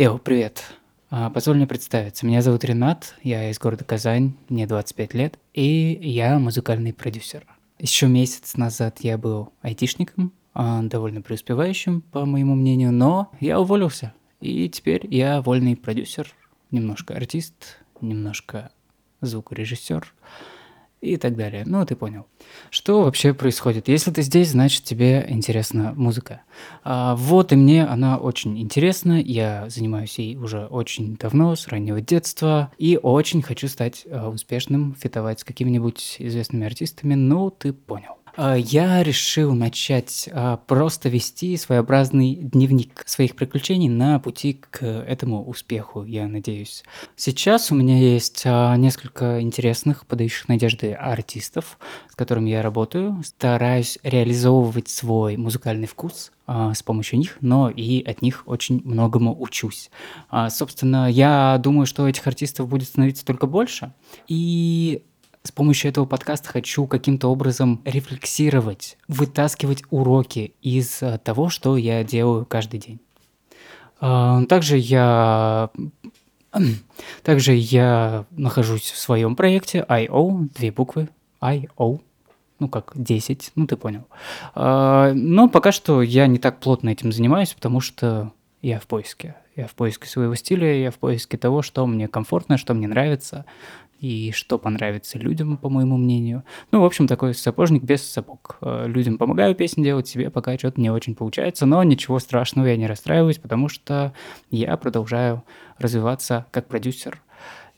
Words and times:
Йоу, 0.00 0.20
привет. 0.20 0.62
А, 1.10 1.28
Позволь 1.28 1.56
мне 1.56 1.66
представиться. 1.66 2.24
Меня 2.24 2.40
зовут 2.40 2.62
Ренат, 2.62 3.16
я 3.24 3.50
из 3.50 3.58
города 3.58 3.82
Казань, 3.82 4.34
мне 4.48 4.64
25 4.64 5.12
лет, 5.14 5.40
и 5.54 5.98
я 6.00 6.38
музыкальный 6.38 6.92
продюсер. 6.92 7.44
Еще 7.80 8.06
месяц 8.06 8.56
назад 8.56 9.00
я 9.00 9.18
был 9.18 9.52
айтишником, 9.60 10.32
а, 10.54 10.82
довольно 10.82 11.20
преуспевающим, 11.20 12.02
по 12.02 12.26
моему 12.26 12.54
мнению, 12.54 12.92
но 12.92 13.32
я 13.40 13.58
уволился. 13.58 14.14
И 14.40 14.68
теперь 14.68 15.04
я 15.12 15.42
вольный 15.42 15.74
продюсер, 15.74 16.32
немножко 16.70 17.16
артист, 17.16 17.80
немножко 18.00 18.70
звукорежиссер 19.20 20.14
и 21.00 21.16
так 21.16 21.36
далее. 21.36 21.64
Ну, 21.66 21.84
ты 21.86 21.96
понял. 21.96 22.26
Что 22.70 23.02
вообще 23.02 23.34
происходит? 23.34 23.88
Если 23.88 24.10
ты 24.10 24.22
здесь, 24.22 24.50
значит 24.50 24.84
тебе 24.84 25.24
интересна 25.28 25.92
музыка. 25.96 26.42
А, 26.84 27.14
вот 27.16 27.52
и 27.52 27.56
мне 27.56 27.84
она 27.84 28.18
очень 28.18 28.60
интересна. 28.60 29.20
Я 29.20 29.68
занимаюсь 29.68 30.18
ей 30.18 30.36
уже 30.36 30.66
очень 30.66 31.16
давно, 31.16 31.54
с 31.56 31.68
раннего 31.68 32.00
детства. 32.00 32.72
И 32.78 32.98
очень 33.00 33.42
хочу 33.42 33.68
стать 33.68 34.06
а, 34.10 34.28
успешным, 34.28 34.94
фитовать 34.98 35.40
с 35.40 35.44
какими-нибудь 35.44 36.16
известными 36.18 36.66
артистами. 36.66 37.14
Ну, 37.14 37.50
ты 37.50 37.72
понял. 37.72 38.17
А, 38.40 38.54
Я 38.54 39.02
решил 39.02 39.52
начать 39.52 40.28
а, 40.32 40.58
просто 40.58 41.08
вести 41.08 41.56
своеобразный 41.56 42.36
дневник 42.36 43.02
своих 43.04 43.34
приключений 43.34 43.88
на 43.88 44.20
пути 44.20 44.60
к 44.70 44.84
этому 44.84 45.44
успеху, 45.44 46.04
я 46.04 46.28
надеюсь. 46.28 46.84
Сейчас 47.16 47.72
у 47.72 47.74
меня 47.74 47.98
есть 47.98 48.42
а, 48.44 48.76
несколько 48.76 49.42
интересных, 49.42 50.06
подающих 50.06 50.46
надежды 50.46 50.92
артистов, 50.92 51.78
с 52.08 52.14
которыми 52.14 52.50
я 52.50 52.62
работаю. 52.62 53.20
Стараюсь 53.24 53.98
реализовывать 54.04 54.88
свой 54.88 55.36
музыкальный 55.36 55.88
вкус 55.88 56.30
с 56.46 56.82
помощью 56.82 57.18
них, 57.18 57.36
но 57.42 57.68
и 57.68 58.02
от 58.04 58.22
них 58.22 58.44
очень 58.46 58.80
многому 58.82 59.38
учусь. 59.38 59.90
Собственно, 60.48 61.10
я 61.10 61.60
думаю, 61.62 61.84
что 61.84 62.08
этих 62.08 62.26
артистов 62.26 62.68
будет 62.68 62.88
становиться 62.88 63.26
только 63.26 63.46
больше. 63.46 63.92
И 64.28 65.02
с 65.48 65.50
помощью 65.50 65.88
этого 65.88 66.04
подкаста 66.04 66.50
хочу 66.50 66.86
каким-то 66.86 67.28
образом 67.28 67.80
рефлексировать, 67.86 68.98
вытаскивать 69.08 69.82
уроки 69.88 70.52
из 70.60 71.02
а, 71.02 71.16
того, 71.16 71.48
что 71.48 71.78
я 71.78 72.04
делаю 72.04 72.44
каждый 72.44 72.80
день. 72.80 73.00
А, 73.98 74.44
Также 74.44 74.76
я 74.76 75.70
также 77.22 77.54
я 77.54 78.26
нахожусь 78.30 78.90
в 78.90 78.98
своем 78.98 79.36
проекте 79.36 79.86
I.O., 79.88 80.48
две 80.54 80.70
буквы 80.70 81.08
I.O., 81.40 82.00
ну 82.58 82.68
как 82.68 82.92
10, 82.94 83.52
ну 83.54 83.66
ты 83.66 83.78
понял. 83.78 84.04
А, 84.54 85.14
Но 85.14 85.48
пока 85.48 85.72
что 85.72 86.02
я 86.02 86.26
не 86.26 86.38
так 86.38 86.60
плотно 86.60 86.90
этим 86.90 87.10
занимаюсь, 87.10 87.54
потому 87.54 87.80
что 87.80 88.32
я 88.60 88.78
в 88.80 88.86
поиске. 88.86 89.34
Я 89.56 89.66
в 89.66 89.74
поиске 89.74 90.08
своего 90.08 90.34
стиля, 90.34 90.74
я 90.74 90.90
в 90.90 90.98
поиске 90.98 91.38
того, 91.38 91.62
что 91.62 91.86
мне 91.86 92.06
комфортно, 92.06 92.58
что 92.58 92.74
мне 92.74 92.86
нравится 92.86 93.46
и 94.00 94.30
что 94.32 94.58
понравится 94.58 95.18
людям, 95.18 95.56
по 95.56 95.68
моему 95.68 95.96
мнению. 95.96 96.44
Ну, 96.70 96.80
в 96.80 96.84
общем, 96.84 97.06
такой 97.06 97.34
сапожник 97.34 97.82
без 97.82 98.02
сапог. 98.02 98.58
Э, 98.60 98.86
Людям 98.86 99.18
помогаю 99.18 99.54
песни 99.54 99.82
делать, 99.82 100.08
себе 100.08 100.30
пока 100.30 100.56
что-то 100.56 100.80
не 100.80 100.90
очень 100.90 101.14
получается, 101.14 101.66
но 101.66 101.82
ничего 101.82 102.18
страшного, 102.18 102.66
я 102.66 102.76
не 102.76 102.86
расстраиваюсь, 102.86 103.38
потому 103.38 103.68
что 103.68 104.12
я 104.50 104.76
продолжаю 104.76 105.42
развиваться 105.78 106.46
как 106.50 106.68
продюсер, 106.68 107.22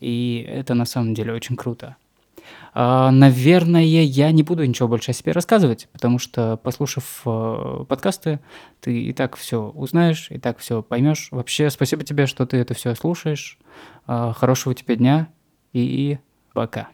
и 0.00 0.44
это 0.48 0.74
на 0.74 0.84
самом 0.84 1.14
деле 1.14 1.32
очень 1.32 1.56
круто. 1.56 1.96
А, 2.72 3.10
Наверное, 3.10 3.82
я 3.82 4.30
не 4.32 4.42
буду 4.42 4.64
ничего 4.64 4.88
больше 4.88 5.10
о 5.10 5.14
себе 5.14 5.32
рассказывать, 5.32 5.88
потому 5.92 6.18
что, 6.18 6.56
послушав 6.58 7.22
э, 7.24 7.84
подкасты, 7.88 8.40
ты 8.80 9.02
и 9.02 9.12
так 9.12 9.36
все 9.36 9.62
узнаешь, 9.74 10.28
и 10.30 10.38
так 10.38 10.58
все 10.58 10.82
поймешь. 10.82 11.28
Вообще, 11.30 11.70
спасибо 11.70 12.04
тебе, 12.04 12.26
что 12.26 12.46
ты 12.46 12.58
это 12.58 12.74
все 12.74 12.94
слушаешь. 12.94 13.58
А, 14.06 14.32
Хорошего 14.32 14.74
тебе 14.74 14.96
дня 14.96 15.28
и 15.72 16.18
пока. 16.52 16.88